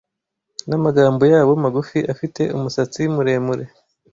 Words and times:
namagambo 0.67 1.23
yabo 1.33 1.51
magufi 1.63 1.99
afite 2.13 2.41
umusatsi 2.55 3.01
muremure 3.13 3.65